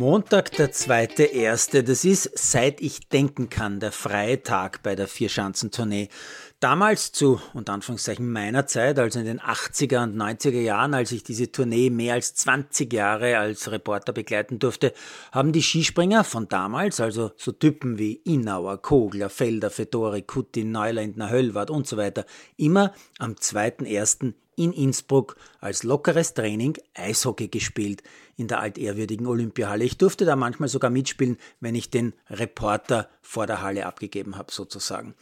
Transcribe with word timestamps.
Montag, 0.00 0.52
der 0.52 0.72
zweite 0.72 1.24
erste. 1.24 1.84
Das 1.84 2.06
ist, 2.06 2.30
seit 2.34 2.80
ich 2.80 3.10
denken 3.10 3.50
kann, 3.50 3.80
der 3.80 3.92
freie 3.92 4.42
Tag 4.42 4.82
bei 4.82 4.96
der 4.96 5.06
Vierschanzentournee. 5.06 6.08
Damals 6.60 7.12
zu, 7.12 7.40
unter 7.54 7.72
Anführungszeichen, 7.72 8.30
meiner 8.30 8.66
Zeit, 8.66 8.98
also 8.98 9.18
in 9.18 9.24
den 9.24 9.40
80er 9.40 10.02
und 10.02 10.14
90er 10.14 10.60
Jahren, 10.60 10.92
als 10.92 11.10
ich 11.10 11.24
diese 11.24 11.50
Tournee 11.50 11.88
mehr 11.88 12.12
als 12.12 12.34
20 12.34 12.92
Jahre 12.92 13.38
als 13.38 13.70
Reporter 13.72 14.12
begleiten 14.12 14.58
durfte, 14.58 14.92
haben 15.32 15.52
die 15.52 15.62
Skispringer 15.62 16.22
von 16.22 16.48
damals, 16.48 17.00
also 17.00 17.30
so 17.38 17.52
Typen 17.52 17.98
wie 17.98 18.12
Innauer, 18.12 18.76
Kogler, 18.82 19.30
Felder, 19.30 19.70
Fedori, 19.70 20.20
Kutin, 20.20 20.70
Neulendner, 20.70 21.30
Höllwart 21.30 21.70
und 21.70 21.86
so 21.86 21.96
weiter, 21.96 22.26
immer 22.58 22.92
am 23.18 23.32
2.1 23.32 24.34
in 24.56 24.74
Innsbruck 24.74 25.36
als 25.60 25.82
lockeres 25.82 26.34
Training 26.34 26.76
Eishockey 26.92 27.48
gespielt 27.48 28.02
in 28.36 28.48
der 28.48 28.60
altehrwürdigen 28.60 29.26
Olympiahalle. 29.26 29.84
Ich 29.84 29.96
durfte 29.96 30.26
da 30.26 30.36
manchmal 30.36 30.68
sogar 30.68 30.90
mitspielen, 30.90 31.38
wenn 31.60 31.74
ich 31.74 31.88
den 31.88 32.12
Reporter 32.28 33.08
vor 33.22 33.46
der 33.46 33.62
Halle 33.62 33.86
abgegeben 33.86 34.36
habe, 34.36 34.52
sozusagen. 34.52 35.14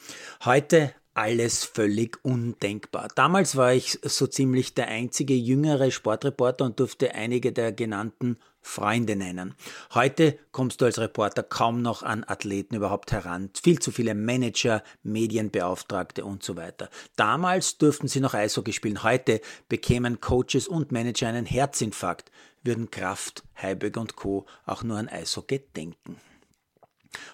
Heute 0.45 0.93
alles 1.19 1.65
völlig 1.65 2.25
undenkbar. 2.25 3.09
Damals 3.17 3.57
war 3.57 3.73
ich 3.73 3.99
so 4.05 4.29
ziemlich 4.29 4.75
der 4.75 4.87
einzige 4.87 5.35
jüngere 5.35 5.91
Sportreporter 5.91 6.65
und 6.65 6.79
durfte 6.79 7.13
einige 7.13 7.53
der 7.53 7.73
genannten 7.73 8.39
Freunde 8.61 9.17
nennen. 9.17 9.57
Heute 9.95 10.39
kommst 10.53 10.81
du 10.81 10.85
als 10.85 11.01
Reporter 11.01 11.43
kaum 11.43 11.83
noch 11.83 12.05
an 12.05 12.23
Athleten 12.25 12.77
überhaupt 12.77 13.11
heran. 13.11 13.51
Viel 13.61 13.81
zu 13.81 13.91
viele 13.91 14.15
Manager, 14.15 14.85
Medienbeauftragte 15.03 16.25
und 16.25 16.45
so 16.45 16.55
weiter. 16.55 16.89
Damals 17.17 17.79
durften 17.79 18.07
sie 18.07 18.21
noch 18.21 18.35
Eishockey 18.35 18.73
spielen. 18.73 19.03
Heute 19.03 19.41
bekämen 19.69 20.21
Coaches 20.21 20.69
und 20.69 20.93
Manager 20.93 21.27
einen 21.27 21.47
Herzinfarkt, 21.47 22.31
würden 22.63 22.93
Kraft, 22.93 23.43
Heiböck 23.61 23.97
und 23.97 24.15
Co. 24.15 24.47
auch 24.67 24.85
nur 24.85 24.99
an 24.99 25.09
Eishockey 25.09 25.65
denken. 25.75 26.17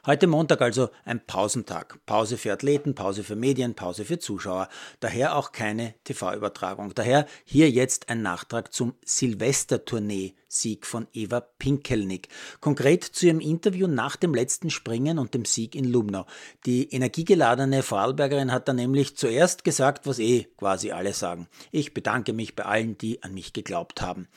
Heute 0.07 0.27
Montag 0.27 0.61
also 0.61 0.91
ein 1.05 1.25
Pausentag. 1.25 1.99
Pause 2.07 2.37
für 2.37 2.53
Athleten, 2.53 2.95
Pause 2.95 3.25
für 3.25 3.37
Medien, 3.37 3.75
Pause 3.75 4.05
für 4.05 4.19
Zuschauer. 4.19 4.69
Daher 5.01 5.37
auch 5.37 5.53
keine 5.53 5.95
TV-Übertragung. 6.05 6.95
Daher 6.95 7.27
hier 7.45 7.71
jetzt 7.71 8.09
ein 8.09 8.23
Nachtrag 8.23 8.73
zum 8.73 8.95
Silvestertournee-Sieg 9.05 10.87
von 10.87 11.07
Eva 11.13 11.41
Pinkelnick. 11.41 12.29
Konkret 12.61 13.05
zu 13.05 13.27
ihrem 13.27 13.41
Interview 13.41 13.87
nach 13.87 14.17
dem 14.17 14.35
letzten 14.35 14.71
Springen 14.71 15.19
und 15.19 15.35
dem 15.35 15.45
Sieg 15.45 15.75
in 15.75 15.85
Lumnau. 15.85 16.27
Die 16.67 16.91
energiegeladene 16.93 17.83
Vorarlbergerin 17.83 18.53
hat 18.53 18.69
dann 18.69 18.77
nämlich 18.77 19.17
zuerst 19.17 19.65
gesagt, 19.65 20.07
was 20.07 20.19
eh 20.19 20.45
quasi 20.57 20.93
alle 20.93 21.13
sagen. 21.13 21.49
Ich 21.73 21.95
bedanke 21.95 22.33
mich 22.33 22.55
bei 22.57 22.65
allen, 22.65 22.99
die 22.99 23.23
an 23.23 23.35
mich 23.35 23.53
geglaubt 23.53 24.03
haben 24.03 24.29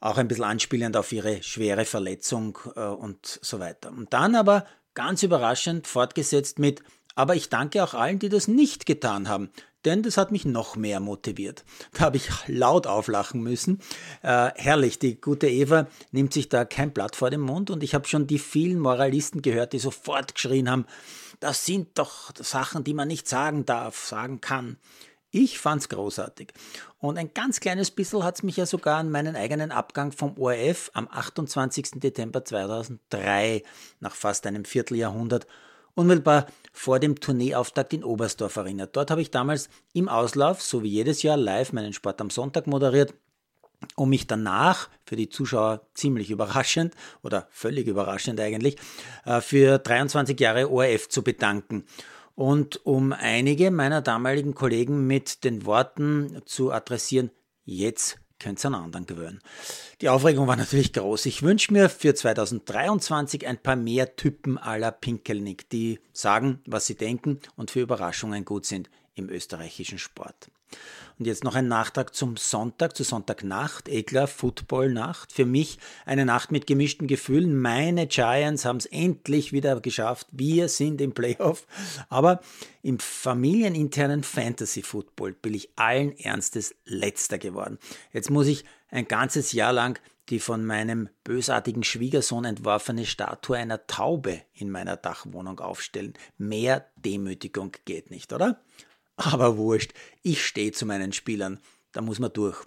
auch 0.00 0.18
ein 0.18 0.28
bisschen 0.28 0.44
anspielend 0.44 0.96
auf 0.96 1.12
ihre 1.12 1.42
schwere 1.42 1.84
Verletzung 1.84 2.58
äh, 2.76 2.80
und 2.80 3.38
so 3.42 3.58
weiter. 3.60 3.90
Und 3.90 4.12
dann 4.12 4.34
aber 4.34 4.66
ganz 4.96 5.22
überraschend 5.22 5.86
fortgesetzt 5.86 6.58
mit, 6.58 6.82
aber 7.14 7.36
ich 7.36 7.48
danke 7.48 7.84
auch 7.84 7.94
allen, 7.94 8.18
die 8.18 8.28
das 8.28 8.48
nicht 8.48 8.84
getan 8.84 9.28
haben, 9.28 9.50
denn 9.84 10.02
das 10.02 10.16
hat 10.16 10.32
mich 10.32 10.44
noch 10.44 10.74
mehr 10.74 10.98
motiviert. 10.98 11.64
Da 11.92 12.00
habe 12.00 12.16
ich 12.16 12.28
laut 12.48 12.88
auflachen 12.88 13.40
müssen. 13.40 13.80
Äh, 14.22 14.50
herrlich, 14.56 14.98
die 14.98 15.20
gute 15.20 15.48
Eva 15.48 15.86
nimmt 16.10 16.32
sich 16.32 16.48
da 16.48 16.64
kein 16.64 16.92
Blatt 16.92 17.14
vor 17.14 17.30
den 17.30 17.40
Mund 17.40 17.70
und 17.70 17.84
ich 17.84 17.94
habe 17.94 18.08
schon 18.08 18.26
die 18.26 18.40
vielen 18.40 18.80
Moralisten 18.80 19.42
gehört, 19.42 19.72
die 19.72 19.78
sofort 19.78 20.34
geschrien 20.34 20.68
haben, 20.68 20.86
das 21.38 21.64
sind 21.64 21.98
doch 21.98 22.32
Sachen, 22.34 22.82
die 22.82 22.94
man 22.94 23.08
nicht 23.08 23.28
sagen 23.28 23.64
darf, 23.64 24.06
sagen 24.06 24.40
kann. 24.40 24.78
Ich 25.38 25.58
fand's 25.58 25.90
großartig. 25.90 26.54
Und 26.98 27.18
ein 27.18 27.34
ganz 27.34 27.60
kleines 27.60 27.90
bisschen 27.90 28.24
hat's 28.24 28.42
mich 28.42 28.56
ja 28.56 28.64
sogar 28.64 28.96
an 28.96 29.10
meinen 29.10 29.36
eigenen 29.36 29.70
Abgang 29.70 30.10
vom 30.10 30.38
ORF 30.38 30.90
am 30.94 31.08
28. 31.10 32.00
Dezember 32.00 32.42
2003 32.42 33.62
nach 34.00 34.14
fast 34.14 34.46
einem 34.46 34.64
Vierteljahrhundert 34.64 35.46
unmittelbar 35.94 36.46
vor 36.72 37.00
dem 37.00 37.20
Tourneeauftakt 37.20 37.92
in 37.92 38.02
Oberstdorf 38.02 38.56
erinnert. 38.56 38.96
Dort 38.96 39.10
habe 39.10 39.20
ich 39.20 39.30
damals 39.30 39.68
im 39.92 40.08
Auslauf, 40.08 40.62
so 40.62 40.82
wie 40.82 40.88
jedes 40.88 41.22
Jahr, 41.22 41.36
live 41.36 41.74
meinen 41.74 41.92
Sport 41.92 42.22
am 42.22 42.30
Sonntag 42.30 42.66
moderiert 42.66 43.12
um 43.94 44.08
mich 44.08 44.26
danach, 44.26 44.88
für 45.04 45.16
die 45.16 45.28
Zuschauer 45.28 45.86
ziemlich 45.92 46.30
überraschend 46.30 46.94
oder 47.22 47.46
völlig 47.50 47.86
überraschend 47.86 48.40
eigentlich, 48.40 48.78
äh, 49.26 49.42
für 49.42 49.78
23 49.78 50.40
Jahre 50.40 50.70
ORF 50.70 51.10
zu 51.10 51.22
bedanken 51.22 51.84
und 52.36 52.84
um 52.86 53.12
einige 53.12 53.72
meiner 53.72 54.02
damaligen 54.02 54.54
Kollegen 54.54 55.06
mit 55.06 55.42
den 55.42 55.66
Worten 55.66 56.42
zu 56.44 56.70
adressieren, 56.70 57.30
jetzt 57.64 58.20
könnt 58.38 58.62
ihr 58.62 58.68
an 58.68 58.74
anderen 58.74 59.06
gewöhnen. 59.06 59.40
Die 60.02 60.10
Aufregung 60.10 60.46
war 60.46 60.56
natürlich 60.56 60.92
groß. 60.92 61.24
Ich 61.26 61.42
wünsche 61.42 61.72
mir 61.72 61.88
für 61.88 62.14
2023 62.14 63.46
ein 63.46 63.56
paar 63.56 63.76
mehr 63.76 64.14
Typen 64.16 64.58
aller 64.58 64.92
Pinkelnick, 64.92 65.70
die 65.70 65.98
sagen, 66.12 66.60
was 66.66 66.86
sie 66.86 66.96
denken 66.96 67.40
und 67.56 67.70
für 67.70 67.80
Überraschungen 67.80 68.44
gut 68.44 68.66
sind 68.66 68.90
im 69.16 69.28
österreichischen 69.28 69.98
Sport. 69.98 70.50
Und 71.18 71.26
jetzt 71.26 71.44
noch 71.44 71.54
ein 71.54 71.68
Nachtrag 71.68 72.14
zum 72.14 72.36
Sonntag, 72.36 72.94
zu 72.94 73.02
Sonntagnacht, 73.02 73.88
Eklar 73.88 74.26
Footballnacht. 74.26 75.32
Für 75.32 75.46
mich 75.46 75.78
eine 76.04 76.26
Nacht 76.26 76.52
mit 76.52 76.66
gemischten 76.66 77.06
Gefühlen. 77.06 77.58
Meine 77.58 78.06
Giants 78.06 78.66
haben 78.66 78.76
es 78.76 78.86
endlich 78.86 79.52
wieder 79.52 79.80
geschafft. 79.80 80.26
Wir 80.30 80.68
sind 80.68 81.00
im 81.00 81.12
Playoff. 81.12 81.66
Aber 82.10 82.40
im 82.82 82.98
familieninternen 82.98 84.22
Fantasy 84.22 84.82
Football 84.82 85.32
bin 85.32 85.54
ich 85.54 85.70
allen 85.76 86.16
Ernstes 86.18 86.74
letzter 86.84 87.38
geworden. 87.38 87.78
Jetzt 88.12 88.30
muss 88.30 88.46
ich 88.46 88.64
ein 88.90 89.08
ganzes 89.08 89.52
Jahr 89.52 89.72
lang 89.72 89.98
die 90.28 90.40
von 90.40 90.64
meinem 90.64 91.08
bösartigen 91.24 91.84
Schwiegersohn 91.84 92.44
entworfene 92.44 93.06
Statue 93.06 93.56
einer 93.56 93.86
Taube 93.86 94.42
in 94.54 94.70
meiner 94.70 94.96
Dachwohnung 94.96 95.60
aufstellen. 95.60 96.14
Mehr 96.36 96.86
Demütigung 96.96 97.72
geht 97.84 98.10
nicht, 98.10 98.32
oder? 98.32 98.60
Aber 99.16 99.56
wurscht, 99.56 99.92
ich 100.22 100.44
stehe 100.44 100.72
zu 100.72 100.86
meinen 100.86 101.12
Spielern, 101.12 101.58
da 101.92 102.02
muss 102.02 102.18
man 102.18 102.32
durch. 102.32 102.58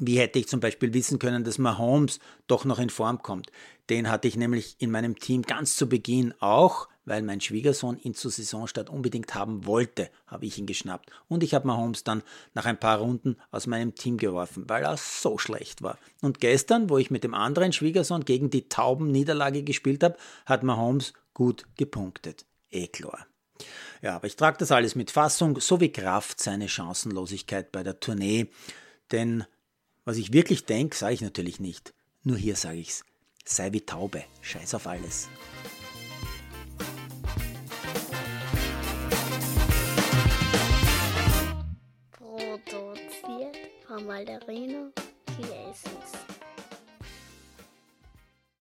Wie 0.00 0.18
hätte 0.18 0.38
ich 0.38 0.46
zum 0.46 0.60
Beispiel 0.60 0.94
wissen 0.94 1.18
können, 1.18 1.42
dass 1.42 1.58
Mahomes 1.58 2.20
doch 2.46 2.64
noch 2.64 2.78
in 2.78 2.88
Form 2.88 3.20
kommt? 3.20 3.50
Den 3.90 4.08
hatte 4.08 4.28
ich 4.28 4.36
nämlich 4.36 4.76
in 4.78 4.90
meinem 4.90 5.18
Team 5.18 5.42
ganz 5.42 5.74
zu 5.76 5.88
Beginn 5.88 6.34
auch, 6.40 6.88
weil 7.04 7.22
mein 7.22 7.40
Schwiegersohn 7.40 7.98
ihn 7.98 8.14
zur 8.14 8.30
Saisonstart 8.30 8.90
unbedingt 8.90 9.34
haben 9.34 9.66
wollte, 9.66 10.10
habe 10.26 10.46
ich 10.46 10.58
ihn 10.58 10.66
geschnappt. 10.66 11.10
Und 11.26 11.42
ich 11.42 11.54
habe 11.54 11.66
Mahomes 11.66 12.04
dann 12.04 12.22
nach 12.54 12.66
ein 12.66 12.78
paar 12.78 12.98
Runden 12.98 13.36
aus 13.50 13.66
meinem 13.66 13.94
Team 13.94 14.18
geworfen, 14.18 14.64
weil 14.68 14.84
er 14.84 14.96
so 14.96 15.36
schlecht 15.36 15.82
war. 15.82 15.98
Und 16.22 16.38
gestern, 16.38 16.90
wo 16.90 16.98
ich 16.98 17.10
mit 17.10 17.24
dem 17.24 17.34
anderen 17.34 17.72
Schwiegersohn 17.72 18.24
gegen 18.24 18.50
die 18.50 18.68
Tauben-Niederlage 18.68 19.64
gespielt 19.64 20.04
habe, 20.04 20.16
hat 20.46 20.62
Mahomes 20.62 21.12
gut 21.34 21.64
gepunktet. 21.76 22.44
Eklor. 22.70 23.26
Ja, 24.02 24.16
aber 24.16 24.26
ich 24.26 24.36
trage 24.36 24.58
das 24.58 24.72
alles 24.72 24.94
mit 24.94 25.10
Fassung 25.10 25.60
sowie 25.60 25.90
Kraft 25.90 26.40
seine 26.40 26.68
Chancenlosigkeit 26.68 27.72
bei 27.72 27.82
der 27.82 28.00
Tournee. 28.00 28.48
Denn 29.10 29.44
was 30.04 30.16
ich 30.16 30.32
wirklich 30.32 30.64
denke, 30.64 30.96
sage 30.96 31.14
ich 31.14 31.20
natürlich 31.20 31.60
nicht. 31.60 31.92
Nur 32.22 32.36
hier 32.36 32.56
sage 32.56 32.78
ich's. 32.78 33.04
Sei 33.44 33.72
wie 33.72 33.80
Taube. 33.80 34.24
Scheiß 34.42 34.74
auf 34.74 34.86
alles. 34.86 35.28
Produziert 42.10 43.56
von 43.86 44.06
Malderino 44.06 44.92
Chiesens. 45.36 46.37